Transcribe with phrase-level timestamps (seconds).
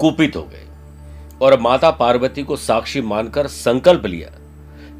[0.00, 0.66] कुपित हो गए
[1.42, 4.30] और माता पार्वती को साक्षी मानकर संकल्प लिया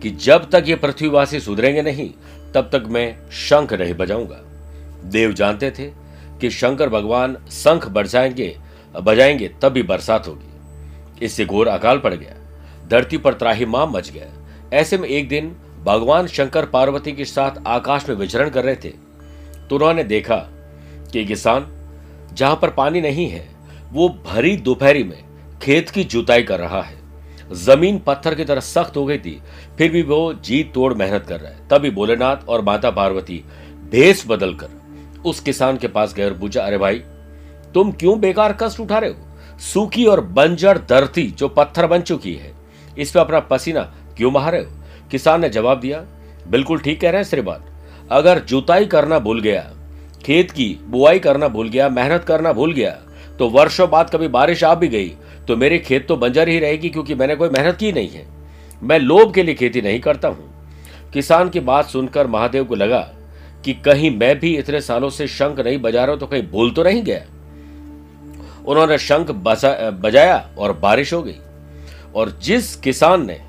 [0.02, 2.10] कि जब तक ये पृथ्वीवासी सुधरेंगे नहीं,
[2.54, 4.40] तब तक मैं शंख नहीं बजाऊँगा।
[5.04, 5.90] देव जानते थे
[6.40, 8.58] कि शंकर भगवान शंख बरसाएँगे,
[9.02, 10.50] बजाएँगे तब भी बरसात होगी।
[11.24, 12.34] इससे घोर अकाल पड़ गया।
[12.88, 14.26] धरती पर त्राहीमाम मच गया।
[14.72, 18.88] ऐसे में एक दिन भगवान शंकर पार्वती के साथ आकाश में विचरण कर रहे थे।
[19.70, 20.36] तो उन्होंने देखा
[21.12, 21.72] कि किसान,
[22.32, 23.55] जहाँ पर पानी नहीं है
[23.92, 25.22] वो भरी दोपहरी में
[25.62, 26.98] खेत की जुताई कर रहा है।
[27.54, 29.40] ज़मीन पत्थर की तरह सख्त हो गई थी।
[29.78, 33.42] फिर भी वो जी तोड़ मेहनत कर रहा है। तभी भोलेनाथ और माता पार्वती
[33.90, 36.98] भेस बदलकर उस किसान के पास गए और पूछा, अरे भाई,
[37.74, 39.58] तुम क्यों बेकार कष्ट उठा रहे हो?
[39.62, 42.52] सूखी और बंजर धरती जो पत्थर बन चुकी है,
[42.98, 43.80] इस पर अपना पसीना
[44.16, 44.70] क्यों बहा रहे हो?
[45.10, 46.04] किसान ने जवाब दिया,
[46.48, 47.64] बिल्कुल ठीक कह रहे हैं श्रीबाद
[48.10, 49.62] अगर जुताई करना भूल गया,
[50.24, 52.98] खेत की बुआई करना भूल गया, मेहनत करना भूल गया
[53.38, 55.08] तो वर्षों बाद कभी बारिश आ भी गई
[55.48, 58.26] तो मेरी खेत तो बंजर ही रहेगी क्योंकि मैंने कोई मेहनत की नहीं है।
[58.82, 63.00] मैं लोभ के लिए खेती नहीं करता हूँ। किसान की बात सुनकर महादेव को लगा
[63.64, 66.70] कि कहीं मैं भी इतने सालों से शंख नहीं बजा रहा हूँ तो कहीं भूल
[66.70, 67.24] तो नहीं गया।
[68.66, 71.36] उन्होंने शंख बजाया और बारिश हो गई।
[72.14, 73.40] और जिस किसान ने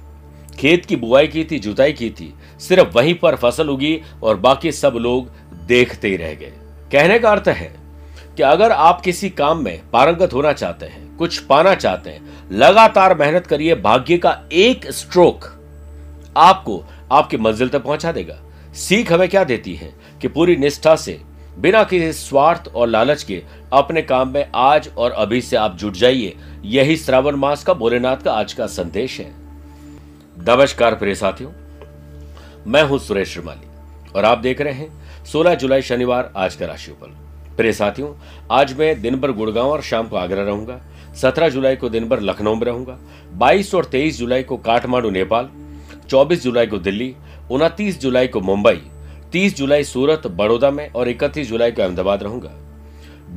[0.59, 4.71] खेत की बुआई की थी, जुताई की थी, सिर्फ़ वहीं पर फ़सल उगी और बाकी
[4.71, 5.29] सब लोग
[5.67, 6.53] देखते ही रह गए।
[6.91, 7.73] कहने का अर्थ है
[8.37, 13.17] कि अगर आप किसी काम में पारंगत होना चाहते हैं, कुछ पाना चाहते हैं, लगातार
[13.17, 15.45] मेहनत करिए, भाग्य का एक स्ट्रोक
[16.37, 18.37] आपको आपकी मंजिल तक पहुँचा देगा।
[18.73, 21.19] सीख हमें क्या देती है कि पूरी निष्ठा से,
[21.57, 23.43] बिना किसी स्वार्थ और लालच के,
[23.73, 28.17] अपने काम में आज और अभी से आप जुट जाइए। यही श्रावण मास का भोलेनाथ
[28.17, 29.31] का आज का संदेश है।
[30.49, 31.51] नमस्कार प्रिय साथियों,
[32.67, 37.26] मैं हूँ सुरेश श्रीमाली और आप देख रहे हैं 16 जुलाई शनिवार आज का राशिफल।
[37.57, 38.13] प्रिय साथियों,
[38.51, 40.81] आज मैं दिन भर गुड़गांव और शाम को आगरा रहूँगा।
[41.16, 42.97] 17 जुलाई को दिन भर लखनऊ में रहूँगा।
[43.34, 45.50] 22 और 23 जुलाई को काठमांडू, नेपाल।
[46.09, 47.16] 24 जुलाई को दिल्ली।
[47.51, 48.81] उनतीस जुलाई को मुंबई।
[49.31, 52.51] 30 जुलाई सूरत, बड़ौदा में और 31 जुलाई को अहमदाबाद रहूँगा।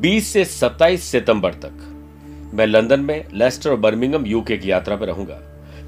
[0.01, 1.87] 20 से 27 सितंबर तक
[2.55, 5.41] मैं लंदन में लेस्टर और बर्मिंगम यूके की यात्रा पर रहूँगा।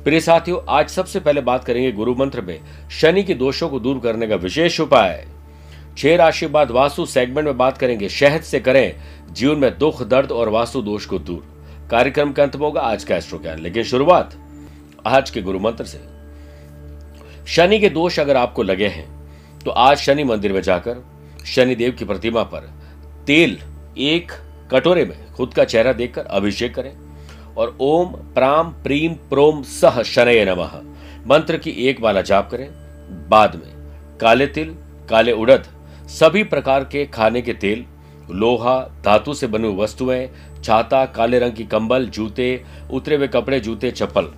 [0.05, 2.61] प्रिय साथियों, आज सबसे पहले बात करेंगे गुरु मंत्र में।
[2.91, 5.27] शनि के दोषों को दूर करने का विशेष उपाय।
[5.99, 8.95] छह राशि बाद वास्तु सेगमेंट में बात करेंगे। शहद से करें।
[9.31, 13.17] जीवन में दुख, दर्द और वास्तु दोष को दूर। कार्यक्रम का अंत होगा आज का
[13.17, 14.35] एस्ट्रो ज्ञान लेकिन शुरुआत
[15.07, 16.01] आज के गुरु मंत्र से।
[17.47, 19.07] शनि के दोष अगर आपको लगे हैं
[19.59, 21.05] तो आज शनि मंदिर में जाकर
[21.47, 22.71] शनि देव की प्रतिमा पर
[23.27, 23.59] तेल
[23.99, 24.33] एक
[24.73, 26.93] कटोरे में खुद का चेहरा देखकर अभिषेक करें।
[27.57, 30.81] और ओम प्राम प्रीम प्रोम सह शनय नमः।
[31.27, 32.69] मंत्र की एक माला जाप करें।
[33.29, 33.73] बाद में
[34.19, 34.75] काले तिल,
[35.11, 35.67] काले उड़द
[36.13, 37.85] सभी प्रकार के खाने के तेल,
[38.31, 40.31] लोहा, धातु से बने बनी वस्तुएँ,
[40.65, 44.29] छाता, काले रंग की कंबल, जूते, उतरे हुए कपड़े, जूते, चप्पल।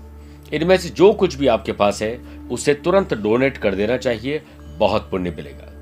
[0.53, 4.43] इनमें से जो कुछ भी आपके पास है, उसे तुरंत डोनेट कर देना चाहिए।
[4.79, 5.73] बहुत पुण्य मिलेगा।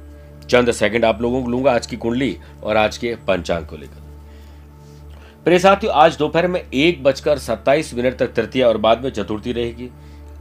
[0.47, 4.03] चंद सेकंड आप लोगों को लूँगा आज की कुंडली और आज के पंचांग को लेकर।
[5.45, 9.53] प्रिय साथियों, आज दोपहर में एक बजकर सत्ताईस मिनट तक तृतीय और बाद में चतुर्थी
[9.53, 9.91] रहेगी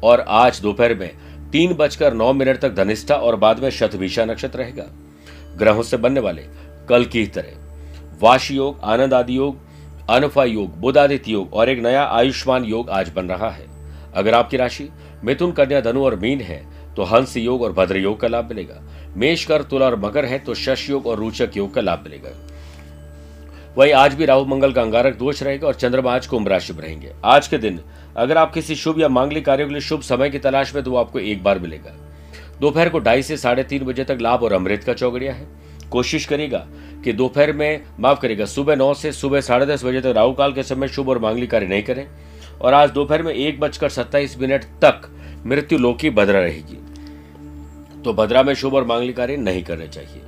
[0.03, 1.11] और आज दोपहर में
[1.51, 4.85] तीन बजकर नौ मिनट तक धनिष्ठा और बाद में शतभिषा नक्षत्र रहेगा।
[5.57, 6.45] ग्रहों से बनने वाले
[6.89, 9.57] कल की तरह। वाश योग, आनंद आदि योग,
[10.09, 13.65] अनुफा योग, बुधादित्य योग और एक नया आयुष्मान योग आज बन रहा है।
[14.13, 14.89] अगर आपकी राशि
[15.23, 16.65] मिथुन, कन्या, धनु और मीन है
[16.95, 18.81] तो हंस योग और भद्र योग का लाभ मिलेगा।
[19.17, 22.29] मेष कर तुला और मकर है तो शश योग और रोचक योग का लाभ मिलेगा।
[23.77, 26.81] वही आज भी राहु, मंगल का अंगारक दोष रहेगा और चंद्रमा आज कुंभ राशि में
[26.81, 27.79] रहेंगे। आज के दिन
[28.15, 30.91] अगर आप किसी शुभ या मांगलिक कार्यों के लिए शुभ समय की तलाश में तो
[30.91, 31.93] वो आपको एक बार मिलेगा।
[32.61, 35.47] दोपहर को ढाई से साढ़े तीन बजे तक लाभ और अमृत का चौगड़िया है।
[35.91, 36.67] कोशिश करेगा
[37.03, 40.53] कि दोपहर में, माफ़ करेगा, सुबह नौ से सुबह साढ़े दस बजे तक राहु काल
[40.53, 42.07] के समय शुभ और मांगलिक कार्य नहीं करें।
[42.61, 45.01] और आज दोपहर में एक बजकर सत्ताईस मिनट तक
[45.45, 46.77] मृत्यु लोकी भद्रा रहेगी।
[48.01, 50.21] तो भद्रा में शुभ और मांगली कार्य नहीं करने चाहिए।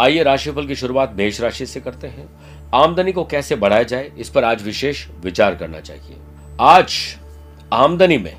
[0.00, 2.28] आइए राशिफल की शुरुआत मेष राशि से करते हैं।
[2.74, 6.16] आमदनी को कैसे बढ़ाया जाए, इस पर आज विशेष विचार करना चाहिए।
[6.60, 6.92] आज
[7.72, 8.36] आमदनी में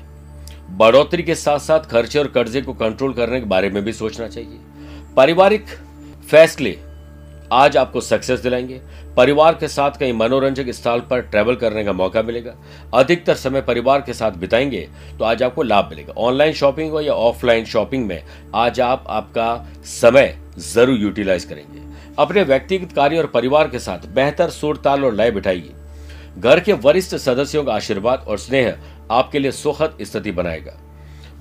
[0.70, 4.28] बढ़ोतरी के साथ साथ खर्चे और कर्जे को कंट्रोल करने के बारे में भी सोचना
[4.28, 4.58] चाहिए।
[5.16, 5.66] पारिवारिक
[6.30, 6.76] फैसले
[7.52, 8.80] आज आपको सक्सेस दिलाएँगे।
[9.16, 12.54] परिवार के साथ कहीं मनोरंजक स्थल पर ट्रैवल करने का मौका मिलेगा।
[12.94, 14.88] अधिकतर समय परिवार के साथ बिताएँगे
[15.18, 18.22] तो आज आपको लाभ मिलेगा। ऑनलाइन शॉपिंग हो या ऑफलाइन शॉपिंग में,
[18.54, 21.82] आज आप आपका समय ज़रूर यूटिलाइज करेंगे।
[22.18, 25.70] अपने व्यक्तिगत कार्य और परिवार के साथ बेहतर सुर ताल और लय बिठाइए।
[26.38, 28.76] घर के वरिष्ठ सदस्यों का आशीर्वाद और स्नेह
[29.10, 30.78] आपके लिए सुखद स्थिति बनाएगा।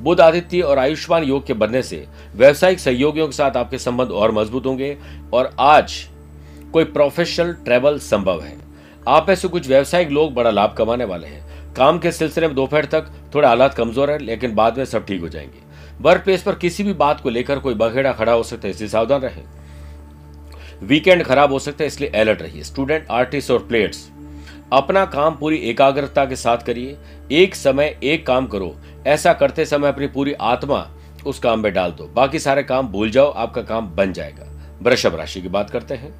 [0.01, 2.05] बुध आदित्य और आयुष्मान योग के बनने से
[2.35, 4.97] व्यवसायिक सहयोगियों के साथ आपके संबंध और मज़बूत होंगे
[5.33, 5.93] और आज
[6.73, 8.57] कोई प्रोफेशनल ट्रेवल संभव है।
[9.07, 12.85] आप ऐसे कुछ व्यवसायिक लोग बड़ा लाभ कमाने वाले हैं। काम के सिलसिले में दोपहर
[12.85, 15.61] तक थोड़े हालात कमज़ोर है, लेकिन बाद में सब ठीक हो जाएँगे।
[16.01, 18.89] वर्क प्लेस पर किसी भी बात को लेकर कोई बघेड़ा खड़ा हो सकता है, इसलिए
[18.89, 19.43] सावधान रहें।
[20.83, 24.09] वीकेंड खराब हो सकता है, इसलिए अलर्ट रहिए। स्टूडेंट आर्टिस्ट और प्लेयर्स
[24.73, 26.97] अपना काम पूरी एकाग्रता के साथ करिए।
[27.33, 28.75] एक समय एक काम करो।
[29.07, 30.87] ऐसा करते समय अपनी पूरी आत्मा
[31.25, 34.49] उस काम में डाल दो। बाकी सारे काम भूल जाओ, आपका काम बन जाएगा।
[34.81, 36.13] वृषभ राशि की बात करते हैं।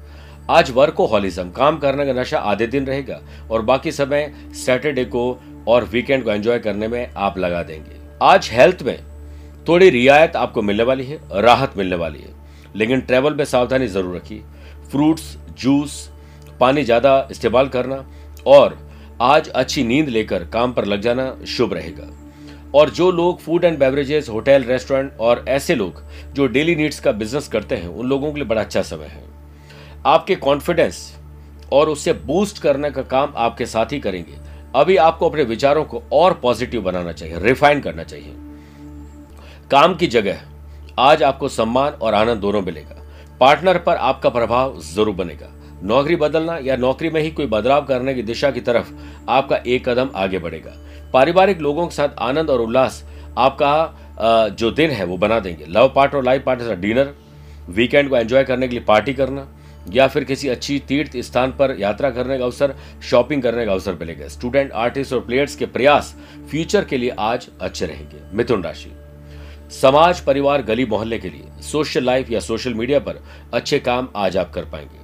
[0.50, 3.20] आज वर्कोहॉलिज्म काम करने का नशा आधे दिन रहेगा
[3.50, 8.48] और बाकी समय सैटरडे को और वीकेंड को एंजॉय करने में आप लगा देंगे। आज
[8.52, 8.98] हेल्थ में
[9.66, 12.32] थोड़ी रियायत आपको मिलने वाली है, राहत मिलने वाली है।
[12.76, 14.42] लेकिन ट्रेवल में सावधानी ज़रूर रखिए।
[14.90, 16.10] फ्रूट्स, जूस,
[16.60, 18.04] पानी ज़्यादा इस्तेमाल करना
[18.46, 18.76] और
[19.22, 22.10] आज अच्छी नींद लेकर काम पर लग जाना शुभ रहेगा।
[22.74, 26.02] और जो लोग food and beverages hotel restaurant और ऐसे लोग
[26.34, 29.22] जो डेली नीड्स का बिज़नेस करते हैं, उन लोगों के लिए बड़ा अच्छा समय है।
[30.06, 31.18] आपके कॉन्फिडेंस
[31.72, 34.38] और उससे बूस्ट करने का काम आपके साथ ही करेंगे।
[34.74, 38.34] अभी आपको अपने विचारों को और पॉजिटिव बनाना चाहिए रिफाइन करना चाहिए।
[39.70, 40.40] काम की जगह
[40.98, 43.02] आज आपको सम्मान और आनंद दोनों मिलेगा।
[43.40, 45.53] पार्टनर पर आपका प्रभाव ज़रूर बनेगा।
[45.84, 48.92] नौकरी बदलना या नौकरी में ही कोई बदलाव करने की दिशा की तरफ़
[49.28, 50.72] आपका एक कदम आगे बढ़ेगा।
[51.12, 53.04] पारिवारिक लोगों के साथ आनंद और उल्लास
[53.38, 57.14] आपका जो दिन है वो बना देंगे। लव पार्ट और लाइफ पार्ट डिनर,
[57.68, 59.46] वीकेंड को एंजॉय करने के लिए पार्टी करना,
[59.92, 63.94] या फिर किसी अच्छी तीर्थ स्थान पर यात्रा करने का अवसर, शॉपिंग करने का अवसर
[63.94, 66.14] मिलेगा। स्टूडेंट, आर्टिस्ट और प्लेयर्स के प्रयास
[66.50, 68.92] फ्यूचर के लिए आज अच्छे रहेंगे। मिथुन राशि।
[69.72, 73.22] समाज, परिवार, गली मोहल्ले के लिए सोशल लाइफ या सोशल मीडिया पर
[73.54, 75.03] अच्छे काम आज आप कर पाएँगे।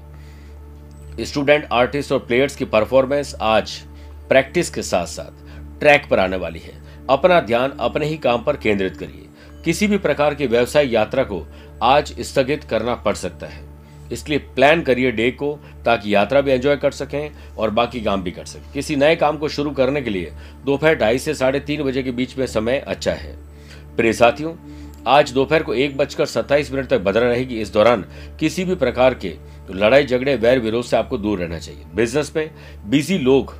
[1.18, 3.70] स्टूडेंट, आर्टिस्ट और प्लेयर्स की परफॉर्मेंस आज
[4.28, 6.72] प्रैक्टिस के साथ साथ ट्रैक पर आने वाली है।
[7.10, 9.26] अपना ध्यान अपने ही काम पर केंद्रित करिए।
[9.64, 11.46] किसी भी प्रकार की व्यवसाय यात्रा को
[11.82, 13.68] आज स्थगित करना पड़ सकता है।
[14.12, 15.52] इसलिए प्लान करिए डे को
[15.84, 19.38] ताकि यात्रा भी एंजॉय कर सकें और बाकी काम भी कर सकें। किसी नए काम
[19.38, 20.32] को शुरू करने के लिए
[20.64, 23.36] दोपहर ढाई से साढ़े तीन बजे के बीच में समय अच्छा है।
[23.96, 24.54] प्रिय साथियों
[25.08, 28.04] आज दोपहर को एक बजकर सत्ताईस मिनट तक बदला रहेगी इस दौरान
[28.40, 29.34] किसी भी प्रकार के
[29.70, 32.50] लड़ाई झगड़े वैर विरोध से आपको दूर रहना चाहिए। बिज़नेस में
[32.86, 33.54] बिज़ी लोग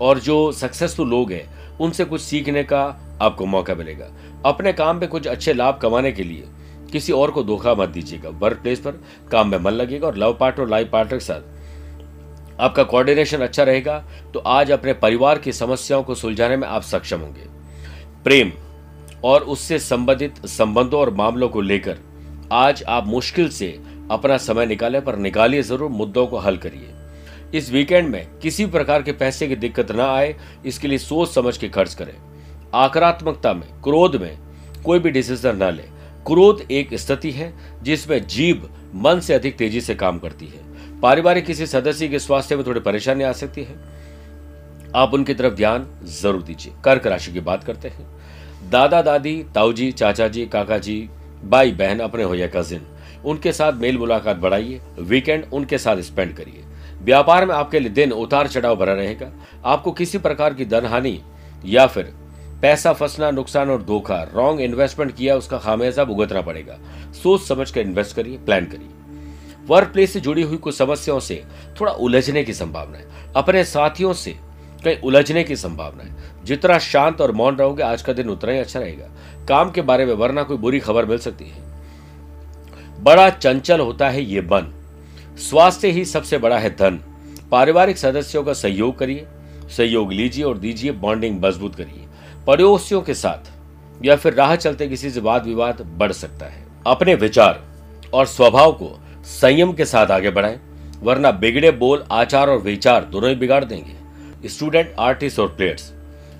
[0.00, 2.82] और जो सक्सेसफुल लोग हैं, उनसे कुछ सीखने का
[3.22, 4.06] आपको मौका मिलेगा।
[4.46, 6.44] अपने काम में कुछ अच्छे लाभ कमाने के लिए
[6.92, 9.00] किसी और को धोखा मत दीजिएगा। वर्क प्लेस पर
[9.32, 13.98] काम में मन लगेगा और लव पार्टनर लाइफ पार्टनर के साथ आपका कोऑर्डिनेशन अच्छा रहेगा।
[14.34, 17.48] तो आज अपने परिवार की समस्याओं को सुलझाने में आप सक्षम होंगे।
[18.24, 18.52] प्रेम
[19.24, 21.98] और उससे संबंधित संबंधों और मामलों को लेकर
[22.52, 23.78] आज आप मुश्किल से
[24.10, 26.94] अपना समय निकालें, पर निकालिए ज़रूर, मुद्दों को हल करिए।
[27.54, 30.34] इस वीकेंड में किसी प्रकार के पैसे की दिक्कत ना आए,
[30.66, 32.14] इसके लिए सोच समझ के खर्च करें।
[32.74, 34.38] आक्रात्मकता में, क्रोध में
[34.84, 35.88] कोई भी डिसीज़न ना लें।
[36.26, 41.46] क्रोध एक स्थिति है, जिसमें जीव मन से अधिक तेज़ी से काम करती है। पारिवारिक
[41.46, 43.78] किसी सदस्य के स्वास्थ्य में थोड़ी परेशानी आ सकती है।
[44.96, 45.86] आप उनकी तरफ़ ध्यान
[46.20, 48.19] ज़रूर दीजिए। कर्क राशि की बात करते हैं।
[48.62, 51.08] दादा दादी, ताऊजी चाचा जी काका जी
[51.44, 52.86] भाई बहन अपने हो या कजिन
[53.24, 56.64] उनके साथ मेल मुलाकात बढ़ाइए वीकेंड उनके साथ स्पेंड करिए।
[57.02, 59.30] व्यापार में आपके लिए दिन उतार चढ़ाव भरा रहेगा।
[59.64, 61.20] आपको किसी प्रकार की धन हानि
[61.64, 62.12] या फिर
[62.62, 66.78] पैसा फंसना, नुकसान और धोखा रॉन्ग इन्वेस्टमेंट किया, उसका खामियाजा भुगतना पड़ेगा।
[67.22, 68.88] सोच समझ कर इन्वेस्ट करिए प्लान करिए।
[69.66, 71.42] वर्क प्लेस से जुड़ी हुई कुछ समस्याओं से
[71.80, 74.34] थोड़ा उलझने की संभावना है। अपने साथियों से
[74.84, 78.58] कहीं उलझने की संभावना है। जितना शांत और मौन रहोगे, आज का दिन उतना ही
[78.58, 79.08] अच्छा रहेगा।
[79.48, 81.68] काम के बारे में वरना कोई बुरी खबर मिल सकती है।
[83.02, 84.72] बड़ा चंचल होता है ये मन
[85.40, 87.00] स्वास्थ्य ही सबसे बड़ा है धन।
[87.50, 89.26] पारिवारिक सदस्यों का सहयोग करिए,
[89.76, 92.06] सहयोग लीजिए और दीजिए, बॉन्डिंग मज़बूत करिए।
[92.46, 93.50] पड़ोसियों के साथ
[94.04, 97.62] या फिर राह चलते किसी से वाद विवाद बढ़ सकता है। अपने विचार
[98.14, 100.60] और स्वभाव को संयम के साथ आगे बढ़ाएँ,
[101.02, 103.99] वरना बिगड़े बोल, आचार और विचार दोनों ही बिगाड़ देंगे।
[104.46, 105.92] स्टूडेंट आर्टिस्ट और प्लेयर्स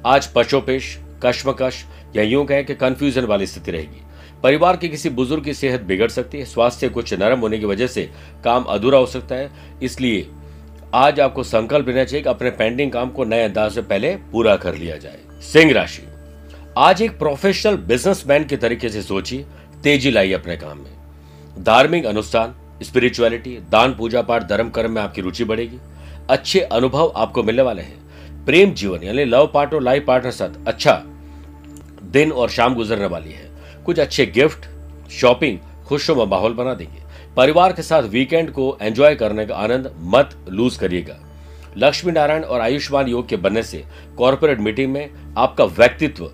[0.07, 1.85] आज पशोपेश, कश्मकश
[2.17, 4.03] या यूँ कहें कि कंफ्यूजन वाली स्थिति रहेगी।
[4.43, 7.87] परिवार के किसी बुज़ुर्ग की सेहत बिगड़ सकती है, स्वास्थ्य कुछ नरम होने की वजह
[7.87, 8.11] से
[8.45, 9.51] काम अधूरा हो सकता है।
[9.83, 10.27] इसलिए
[10.95, 14.57] आज आपको संकल्प लेना चाहिए कि अपने पेंडिंग काम को नए अंदाज से पहले पूरा
[14.57, 16.03] कर लिया जाए। सिंह राशि।
[16.79, 19.45] आज एक प्रोफेशनल बिजनेसमैन के तरीके से सोचिए,
[19.83, 25.21] तेज़ी लाइए अपने काम में। धार्मिक अनुष्ठान स्पिरिचुअलिटी दान, पूजा पाठ, धर्म कर्म में आपकी
[25.21, 25.79] रुचि बढ़ेगी।
[26.31, 31.03] अच्छे अनुभव आपको मिलने वाले हैं। प्रेम जीवन, यानी लव पार्टनर लाइफ पार्टनर साथ अच्छा
[32.13, 33.49] दिन और शाम गुजरने वाली है।
[33.85, 34.67] कुछ अच्छे गिफ्ट,
[35.11, 37.03] शॉपिंग खुशनुमा माहौल बना देंगे।
[37.37, 41.17] परिवार के साथ वीकेंड को एंजॉय करने का आनंद मत लूज करिएगा।
[41.77, 43.85] लक्ष्मी नारायण और आयुष्मान योग के बनने से
[44.19, 46.31] कॉरपोरेट मीटिंग में आपका व्यक्तित्व,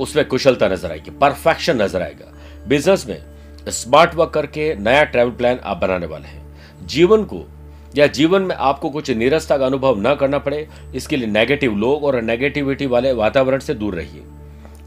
[0.00, 2.32] उसमें कुशलता नज़र आएगी परफेक्शन नज़र आएगा।
[2.68, 7.44] बिज़नेस में स्मार्ट वर्क करके नया ट्रैवल प्लान आप बनाने वाले हैं। जीवन को
[7.96, 12.04] या जीवन में आपको कुछ निरस्ता का अनुभव न करना पड़े, इसके लिए नेगेटिव लोग
[12.04, 14.22] और नेगेटिविटी वाले वातावरण से दूर रहिए।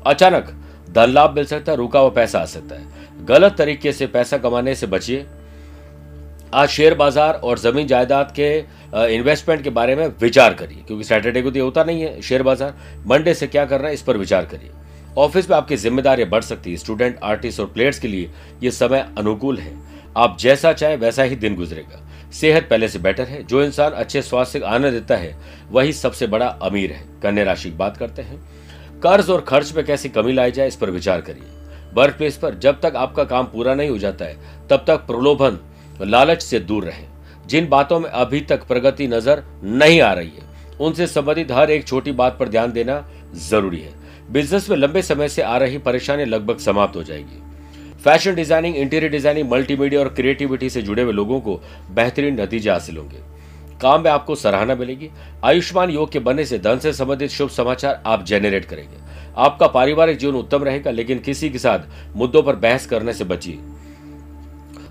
[0.05, 0.53] अचानक,
[0.89, 4.37] धन लाभ मिल सकता है, रुका हुआ पैसा आ सकता है। गलत तरीके से पैसा
[4.37, 5.25] कमाने से बचिए।
[6.53, 8.57] आज शेयर बाज़ार और ज़मीन जायदाद के
[9.15, 12.73] इन्वेस्टमेंट के बारे में विचार करिए, क्योंकि सैटरडे को तो होता नहीं है शेयर बाज़ार।
[13.07, 14.69] मंडे से क्या करना है, इस पर विचार करिए।
[15.17, 18.29] ऑफ़िस में आपकी जिम्मेदारियाँ बढ़ सकती है स्टूडेंट आर्टिस्ट और प्लेयर्स के लिए
[18.63, 19.73] यह समय अनुकूल है।
[20.17, 22.01] आप जैसा चाहे, वैसा ही दिन गुजरेगा।
[22.33, 25.35] सेहत पहले से बेटर है, जो इंसान अच्छे स्वास्थ्य का आनंद देता है,
[25.71, 28.39] वही सबसे बड़ा अमीर है। कन्या राशि की बात करते हैं।
[28.99, 31.43] कर्ज और खर्च में कैसे कमी लाई जाए, इस पर विचार करिए।
[31.93, 34.37] वर्क प्लेस पर जब तक आपका काम पूरा नहीं हो जाता है,
[34.69, 35.59] तब तक प्रलोभन
[36.01, 37.07] लालच से दूर रहें।
[37.47, 40.47] जिन बातों में अभी तक प्रगति नज़र नहीं आ रही है,
[40.79, 43.05] उनसे संबंधित हर एक छोटी बात पर ध्यान देना
[43.35, 43.93] ज़रूरी है।
[44.31, 47.41] बिज़नेस में लंबे समय से आ रही परेशानी लगभग समाप्त हो जाएगी।
[48.03, 51.59] Fashion designing, interior designing, multimedia और क्रिएटिविटी से जुड़े हुए लोगों को
[51.91, 53.17] बेहतरीन नतीजे हासिल होंगे।
[53.81, 55.09] काम में आपको सराहना मिलेगी।
[55.43, 58.97] आयुष्मान योग के बनने से धन से संबंधित शुभ समाचार आप जेनरेट करेंगे।
[59.37, 63.59] आपका पारिवारिक जीवन उत्तम रहेगा, लेकिन किसी के साथ मुद्दों पर बहस करने से बचिए।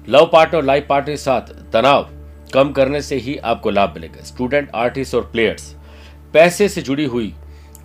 [0.09, 2.09] लव पार्टनर, लाइफ पार्टनर के साथ तनाव
[2.55, 5.75] कम करने से ही आपको लाभ मिलेगा। स्टूडेंट, आर्टिस्ट और प्लेयर्स,
[6.35, 7.33] पैसे से जुड़ी हुई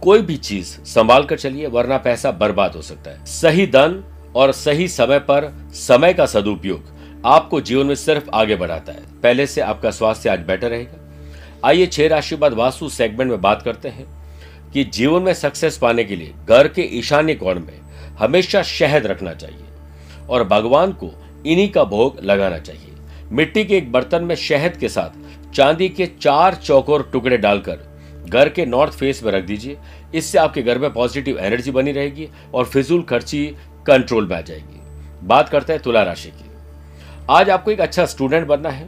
[0.02, 4.04] कोई भी चीज़ संभाल कर चलिए, वरना पैसा बर्बाद हो सकता है। सही धन
[4.36, 6.92] और सही समय पर समय का सदुपयोग
[7.26, 11.00] आपको जीवन में सिर्फ़ आगे बढ़ाता है। पहले से आपका स्वास्थ्य आज बेटर रहेगा।
[11.66, 14.06] आइए छह राशि बाद वास्तु सेगमेंट में बात करते हैं
[14.74, 17.80] कि जीवन में सक्सेस पाने के लिए घर के ईशान्य कोण में
[18.20, 21.12] हमेशा शहद रखना चाहिए और भगवान को
[21.46, 22.92] इन्हीं का भोग लगाना चाहिए।
[23.32, 27.92] मिट्टी के एक बर्तन में शहद के साथ चांदी के चार चौकोर टुकड़े डालकर
[28.26, 29.78] घर के नॉर्थ फेस में रख दीजिए।
[30.16, 33.46] इससे आपके घर में पॉजिटिव एनर्जी बनी रहेगी और फिजूल खर्ची
[33.88, 34.82] कंट्रोल में आ जाएगी।
[35.24, 36.50] बात करते हैं तुला राशि की।
[37.30, 38.88] आज आपको एक अच्छा स्टूडेंट बनना है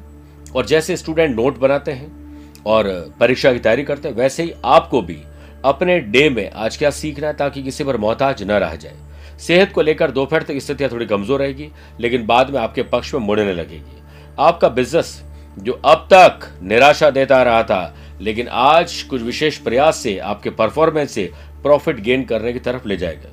[0.55, 2.87] और जैसे स्टूडेंट नोट बनाते हैं और
[3.19, 5.17] परीक्षा की तैयारी करते हैं, वैसे ही आपको भी
[5.65, 8.95] अपने डे में आज क्या सीखना है ताकि किसी पर मोहताज न रह जाए।
[9.39, 13.21] सेहत को लेकर दोपहर तक स्थितियाँ थोड़ी कमज़ोर रहेगी, लेकिन बाद में आपके पक्ष में
[13.21, 14.01] मुड़ने लगेगी।
[14.39, 15.21] आपका बिज़नेस
[15.57, 21.11] जो अब तक निराशा देता रहा था, लेकिन आज कुछ विशेष प्रयास से, आपके परफॉर्मेंस
[21.11, 21.29] से
[21.63, 23.29] प्रॉफिट गेन करने की तरफ़ ले जाएगा।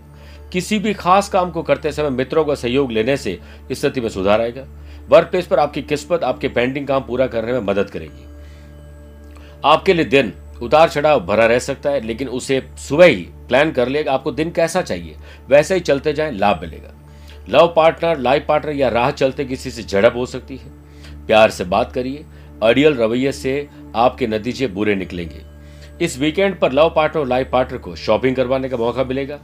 [0.53, 3.39] किसी भी खास काम को करते समय मित्रों का सहयोग लेने से
[3.73, 4.67] स्थिति में सुधार आएगा।
[5.09, 8.27] वर्क प्लेस पर आपकी किस्मत, आपके पेंडिंग काम पूरा करने में मदद करेगी।
[9.65, 10.33] आपके लिए दिन
[10.63, 14.51] उतार चढ़ाव भरा रह सकता है, लेकिन उसे सुबह ही प्लान कर लेगा। आपको दिन
[14.51, 15.17] कैसा चाहिए,
[15.49, 16.93] वैसे ही चलते जाए, लाभ मिलेगा।
[17.49, 20.71] लव पार्टनर लाइफ पार्टनर या राह चलते किसी से झड़प हो सकती है।
[21.27, 22.25] प्यार से बात करिए,
[22.63, 25.41] अड़ियल रवैये से आपके नतीजे बुरे निकलेंगे।
[26.05, 29.39] इस वीकेंड पर लव पार्टनर और लाइफ पार्टनर को शॉपिंग करवाने का मौका मिलेगा।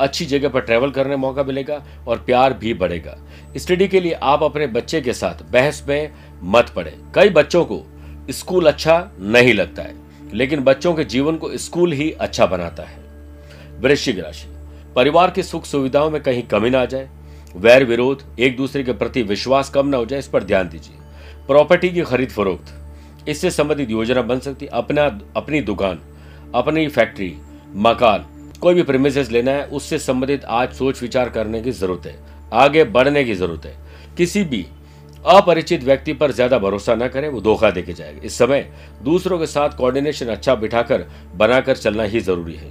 [0.00, 3.16] अच्छी जगह पर ट्रैवल करने का मौका मिलेगा और प्यार भी बढ़ेगा।
[3.56, 6.12] स्टडी के लिए आप अपने बच्चे के साथ बहस में
[6.42, 7.82] मत पड़े। कई बच्चों को
[8.30, 9.94] स्कूल अच्छा नहीं लगता है,
[10.34, 13.04] लेकिन बच्चों के जीवन को स्कूल ही अच्छा बनाता है।
[13.80, 14.48] वृश्चिक राशि।
[14.96, 17.08] परिवार की सुख सुविधाओं में कहीं कमी ना आ जाए।
[17.56, 20.96] वैर विरोध, एक दूसरे के प्रति विश्वास कम ना हो जाए, इस पर ध्यान दीजिए।
[21.46, 25.04] प्रॉपर्टी की खरीद फरोख्त। इससे संबंधित योजना बन सकती अपना,
[25.36, 26.00] अपनी दुकान,
[26.54, 27.34] अपनी फैक्ट्री
[27.74, 28.26] मकान
[28.62, 32.16] कोई भी प्रेमिसेस लेना है, उससे संबंधित आज सोच विचार करने की ज़रूरत है,
[32.52, 33.76] आगे बढ़ने की ज़रूरत है।
[34.16, 34.64] किसी भी
[35.24, 38.68] अपरिचित व्यक्ति पर ज़्यादा भरोसा न करें, वो धोखा देके जाएगा। इस समय
[39.02, 42.70] दूसरों के साथ कोऑर्डिनेशन अच्छा बिठाकर, बनाकर चलना ही ज़रूरी है।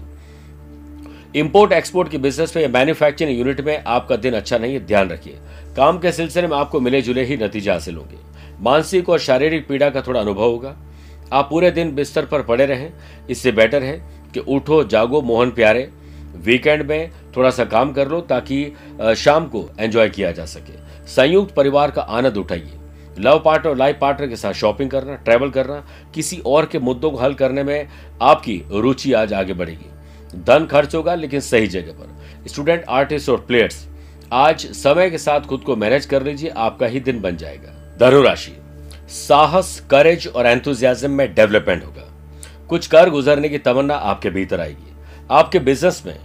[1.36, 5.10] इंपोर्ट एक्सपोर्ट के बिज़नेस में या मैन्युफैक्चरिंग यूनिट में आपका दिन अच्छा नहीं है, ध्यान
[5.10, 5.38] रखिए।
[5.78, 8.18] काम के सिलसिले में आपको मिले जुले ही नतीजे हासिल होंगे।
[8.62, 10.76] मानसिक और शारीरिक पीड़ा का थोड़ा अनुभव होगा।
[11.34, 12.92] आप पूरे दिन बिस्तर पर पड़े रहें।
[13.30, 13.98] इससे बेटर है
[14.34, 15.90] कि उठो, जागो, मोहन प्यारे।
[16.36, 18.66] वीकेंड में थोड़ा सा काम कर लो ताकि
[19.18, 20.78] शाम को एंजॉय किया जा सके।
[21.08, 22.72] संयुक्त परिवार का आनंद उठाइए।
[23.20, 25.84] लव पार्टनर और लाइफ पार्टनर के साथ शॉपिंग करना ट्रैवल करना,
[26.16, 27.88] किसी और के मुद्दों को हल करने में
[28.22, 29.90] आपकी रुचि आज आगे बढ़ेगी।
[30.38, 33.86] धन खर्च होगा, लेकिन सही जगह पर। स्टूडेंट आर्टिस्ट और प्लेयर्स
[34.34, 38.58] आज समय के साथ खुद को मैनेज कर लीजिए, आपका ही दिन बन जाएगा। धनुराशि।
[39.10, 42.04] साहस करेज और एंथुजियाज्म में डेवलपमेंट होगा।
[42.68, 44.94] कुछ कर गुजरने की तमन्ना आपके भीतर आएगी।
[45.32, 46.18] आपके बिज़नेस में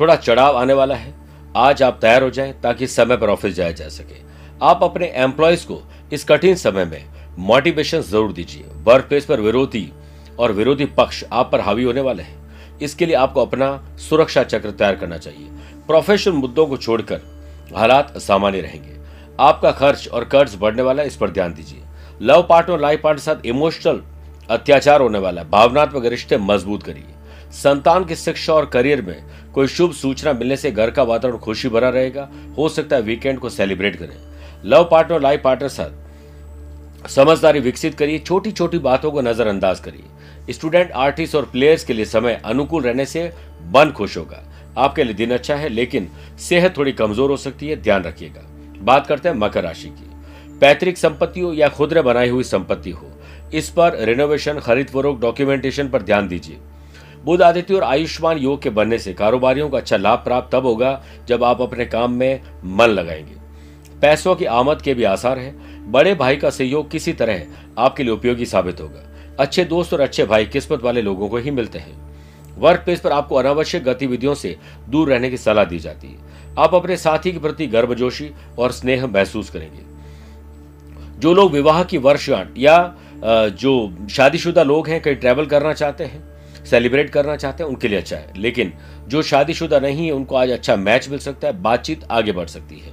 [0.00, 1.14] थोड़ा चढ़ाव आने वाला है।
[1.56, 4.20] आज आप तैयार हो जाएँ ताकि समय पर ऑफ़िस जाया जा सके।
[4.62, 5.80] आप अपने एम्प्लॉयज़ को
[6.12, 7.04] इस कठिन समय में
[7.38, 9.90] मोटिवेशन ज़रूर दीजिए। वर्क प्लेस पर विरोधी
[10.38, 14.70] और विरोधी पक्ष आप पर हावी होने वाले हैं। इसके लिए आपको अपना सुरक्षा चक्र
[14.70, 15.48] तैयार करना चाहिए।
[15.86, 17.20] प्रोफेशनल मुद्दों को छोड़कर
[17.76, 18.96] हालात सामान्य रहेंगे।
[19.40, 21.82] आपका खर्च और कर्ज बढ़ने वाला है, इस पर ध्यान दीजिए।
[22.22, 24.00] लव पार्टनर लाइफ पार्टनर साथ इमोशनल
[24.50, 27.14] अत्याचार होने वाला है। भावनात्मक रिश्ते मज़बूत करिए।
[27.52, 31.68] संतान की शिक्षा और करियर में कोई शुभ सूचना मिलने से घर का वातावरण खुशी
[31.68, 34.16] भरा रहेगा। हो सकता है वीकेंड को सेलिब्रेट करें।
[34.64, 40.90] लव पार्टनर लाइफ पार्टनर साथ समझदारी विकसित करिए। छोटी छोटी बातों को नजरअंदाज करिए। स्टूडेंट
[40.92, 43.30] आर्टिस्ट और प्लेयर्स के लिए समय अनुकूल रहने से
[43.66, 44.42] मन खुश होगा।
[44.78, 46.08] आपके लिए दिन अच्छा है, लेकिन
[46.38, 48.42] सेहत थोड़ी कमज़ोर हो सकती है। ध्यान रखिएगा।
[48.80, 50.10] बात करते हैं मकर राशि की।
[50.60, 53.10] पैतृक संपत्ति हो या खुद बनाई हुई संपत्ति हो,
[53.54, 56.56] इस पर रिनोवेशन खरीद फरोख डॉक्यूमेंटेशन पर ध्यान दीजिए।
[57.24, 61.04] बुध आदित्य और आयुष्मान योग के बनने से कारोबारियों को अच्छा लाभ प्राप्त तब होगा
[61.28, 63.34] जब आप अपने काम में मन लगाएँगे।
[64.00, 65.54] पैसों की आमद के भी आसार है।
[65.90, 67.42] बड़े भाई का सहयोग किसी तरह
[67.78, 71.50] आपके लिए उपयोगी साबित होगा। अच्छे दोस्त और अच्छे भाई किस्मत वाले लोगों को ही
[71.50, 72.16] मिलते हैं।
[72.58, 74.56] वर्क प्लेस पर आपको अनावश्यक गतिविधियों से
[74.88, 76.18] दूर रहने की सलाह दी जाती है।
[76.58, 79.95] आप अपने साथी के प्रति गर्मजोशी और स्नेह महसूस करेंगे।
[81.18, 86.64] जो लोग विवाह की वर्षगांठ या जो शादीशुदा लोग हैं, कहीं ट्रैवल करना चाहते हैं
[86.64, 88.72] सेलिब्रेट करना चाहते हैं, उनके लिए अच्छा है। लेकिन
[89.08, 92.80] जो शादीशुदा नहीं है, उनको आज अच्छा मैच मिल सकता है, बातचीत आगे बढ़ सकती
[92.80, 92.92] है।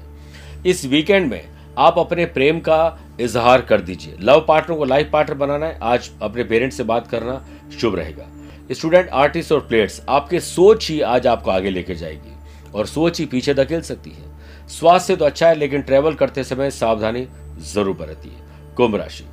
[0.65, 1.41] इस वीकेंड में
[1.77, 6.09] आप अपने प्रेम का इजहार कर दीजिए। लव पार्टनर को लाइफ पार्टनर बनाना है। आज
[6.21, 7.45] अपने पेरेंट्स से बात करना
[7.81, 8.29] शुभ रहेगा।
[8.71, 12.37] स्टूडेंट आर्टिस्ट और प्लेयर्स आपके सोच ही आज आपको आगे लेके जाएगी
[12.75, 16.71] और सोच ही पीछे धकेल सकती है। स्वास्थ्य तो अच्छा है, लेकिन ट्रैवल करते समय
[16.71, 17.27] सावधानी
[17.59, 19.25] ज़रूर बरती है। कुंभ राशि।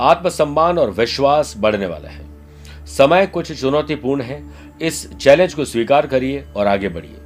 [0.00, 2.24] आत्मसम्मान और विश्वास बढ़ने वाला है।
[2.86, 4.42] समय कुछ चुनौतीपूर्ण है।
[4.82, 7.16] इस चैलेंज को स्वीकार करिए और आगे बढ़िए।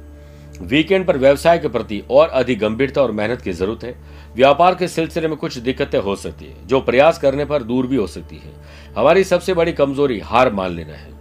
[0.61, 3.95] वीकेंड पर व्यवसाय के प्रति और अधिक गंभीरता और मेहनत की ज़रूरत है।
[4.35, 7.95] व्यापार के सिलसिले में कुछ दिक्कतें हो सकती है, जो प्रयास करने पर दूर भी
[7.95, 8.53] हो सकती है।
[8.97, 11.15] हमारी सबसे बड़ी कमज़ोरी हार मान लेना है।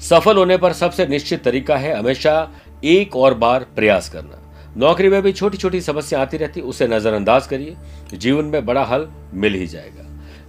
[0.00, 2.50] सफल होने पर सबसे निश्चित तरीका है हमेशा
[2.84, 4.42] एक और बार प्रयास करना।
[4.76, 7.76] नौकरी में भी छोटी छोटी समस्या आती रहती, उसे नजरअंदाज करिए।
[8.14, 10.02] जीवन में बड़ा हल मिल ही जाएगा।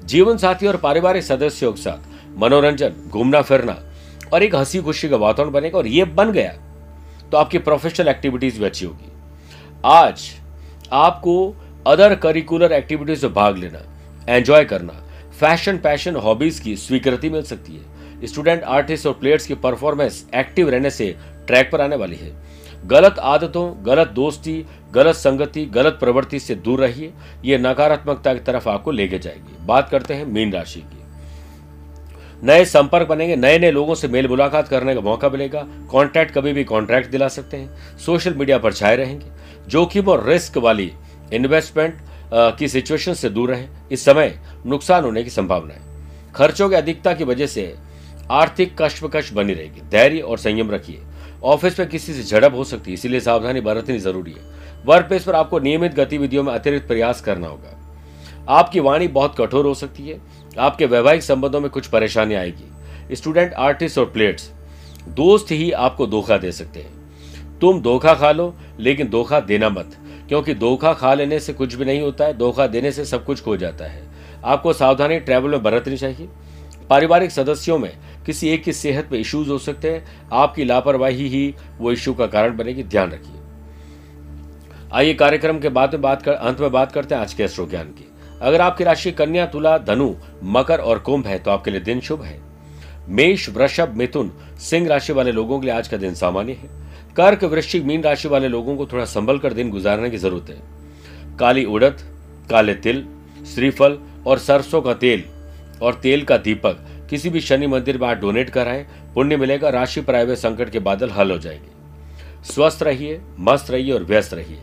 [0.05, 3.77] जीवन साथी और पारिवारिक सदस्यों के साथ मनोरंजन, घूमना फिरना
[4.33, 6.53] और एक हँसी खुशी का वातावरण बनेगा और ये बन गया
[7.31, 9.11] तो आपकी प्रोफेशनल एक्टिविटीज़ भी अच्छी होगी।
[9.85, 10.21] आज
[10.91, 11.53] आपको
[11.87, 13.83] अदर करिकुलर एक्टिविटीज़ में भाग लेना
[14.29, 14.93] एंजॉय करना
[15.39, 20.69] फ़ैशन पैशन हॉबीज की स्वीकृति मिल सकती है। स्टूडेंट आर्टिस्ट और प्लेयर्स की परफॉर्मेंस एक्टिव
[20.69, 21.15] रहने से
[21.47, 22.31] ट्रैक पर आने वाली है।
[22.85, 27.13] गलत आदतों, गलत दोस्ती, गलत संगति, गलत प्रवृत्ति से दूर रहिए।
[27.45, 30.95] ये नकारात्मकता की तरफ़ आपको लेके जाएगी। बात करते हैं मीन राशि की।
[32.43, 36.53] नए संपर्क बनेंगे नए नए लोगों से मेल मुलाकात करने का मौका मिलेगा। कॉन्ट्रैक्ट कभी
[36.53, 39.25] भी कॉन्ट्रैक्ट दिला सकते हैं। सोशल मीडिया पर छाए रहेंगे।
[39.67, 40.91] जोखिम और रिस्क वाली
[41.33, 42.01] इन्वेस्टमेंट
[42.33, 45.81] की सिचुएशन से दूर रहें। इस समय नुकसान होने की संभावना है।
[46.35, 47.75] खर्चों की अधिकता की वजह से
[48.31, 51.01] आर्थिक कश्मकश बनी रहेगी। धैर्य और संयम रखिए।
[51.43, 55.23] ऑफ़िस में किसी से झड़प हो सकती है, इसीलिए सावधानी बरतनी ज़रूरी है। वर्क प्लेस
[55.23, 57.73] पर आपको नियमित गतिविधियों में अतिरिक्त प्रयास करना होगा।
[58.49, 60.19] आपकी वाणी बहुत कठोर हो सकती है,
[60.59, 64.51] आपके वैवाहिक संबंधों में कुछ परेशानी आएगी। स्टूडेंट, आर्टिस्ट और प्लेयर्स,
[65.07, 69.97] दोस्त ही आपको धोखा दे सकते हैं। तुम धोखा खा लो, लेकिन धोखा देना मत,
[70.27, 73.41] क्योंकि धोखा खा लेने से कुछ भी नहीं होता है, धोखा देने से सब कुछ
[73.41, 74.03] खो जाता है।
[74.43, 76.29] आपको सावधानी ट्रैवल में बरतनी चाहिए।
[76.89, 81.55] पारिवारिक सदस्यों में किसी एक की सेहत में इश्यूज़ हो सकते हैं। आपकी लापरवाही ही
[81.77, 83.41] वो इश्यू का कारण बनेगी। ध्यान रखिए।
[84.93, 87.65] आइए कार्यक्रम के बाद में बात कर, अंत में बात करते हैं आज के एस्ट्रो
[87.65, 88.11] ज्ञान की।
[88.41, 92.21] अगर आपकी राशि कन्या, तुला, धनु, मकर और कुंभ है तो आपके लिए दिन शुभ
[92.21, 92.39] है।
[93.07, 96.69] मेष, वृषभ, मिथुन, सिंह राशि वाले लोगों के लिए आज का दिन सामान्य है।
[97.15, 101.37] कर्क, वृश्चिक, मीन राशि वाले लोगों को थोड़ा संभल कर दिन गुजारने की ज़रूरत है।
[101.37, 101.97] काली उड़द,
[102.49, 103.07] काले तिल,
[103.55, 105.23] श्रीफल और सरसों का तेल
[105.81, 106.77] और तेल का दीपक
[107.09, 108.83] किसी भी शनि मंदिर में डोनेट कराएँ,
[109.15, 111.77] पुण्य मिलेगा, राशि पर आए हुए संकट के बादल हल हो जाएँगे।
[112.43, 114.57] स्वस्थ रहिए, मस्त रहिए और व्यस्त रहिए।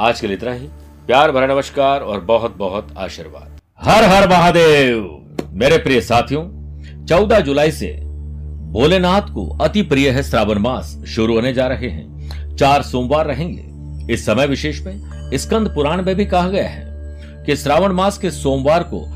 [0.00, 0.66] आज के लिए इतना ही।
[1.06, 6.56] प्यार भरा नमस्कार और बहुत बहुत आशीर्वाद। हर हर महादेव। मेरे प्रिय साथियों,
[7.06, 7.92] चौदह जुलाई से
[8.70, 12.16] भोलेनाथ को अति प्रिय है श्रावण मास। शुरू होने जा रहे हैं।
[12.56, 13.76] चार सोमवार रहेंगे।
[14.14, 15.02] इस समय विशेष में
[15.34, 16.86] स्कंद पुराण में भी कहा गया है
[17.44, 19.15] कि श्रावण मास के सोमवार को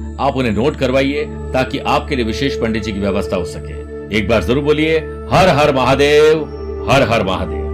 [0.19, 4.27] आप उन्हें नोट करवाइए ताकि आपके लिए विशेष पंडित जी की व्यवस्था हो सके। एक
[4.27, 4.97] बार ज़रूर बोलिए,
[5.31, 6.43] हर हर महादेव,
[6.89, 7.70] हर हर महादेव।